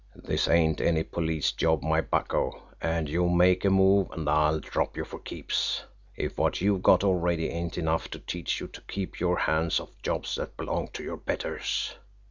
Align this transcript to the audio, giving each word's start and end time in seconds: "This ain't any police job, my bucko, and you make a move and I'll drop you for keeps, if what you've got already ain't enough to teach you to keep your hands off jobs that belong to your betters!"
"This 0.15 0.47
ain't 0.47 0.81
any 0.81 1.03
police 1.03 1.51
job, 1.51 1.83
my 1.83 2.01
bucko, 2.01 2.69
and 2.81 3.07
you 3.07 3.29
make 3.29 3.63
a 3.65 3.69
move 3.69 4.09
and 4.09 4.27
I'll 4.27 4.59
drop 4.59 4.97
you 4.97 5.05
for 5.05 5.19
keeps, 5.19 5.83
if 6.15 6.39
what 6.39 6.59
you've 6.59 6.81
got 6.81 7.03
already 7.03 7.49
ain't 7.51 7.77
enough 7.77 8.09
to 8.09 8.19
teach 8.19 8.59
you 8.59 8.67
to 8.69 8.81
keep 8.87 9.19
your 9.19 9.37
hands 9.37 9.79
off 9.79 9.91
jobs 10.01 10.37
that 10.37 10.57
belong 10.57 10.87
to 10.93 11.03
your 11.03 11.17
betters!" 11.17 11.93